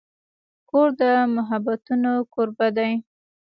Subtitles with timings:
[0.69, 1.01] کور د
[1.35, 2.91] محبتونو کوربه دی.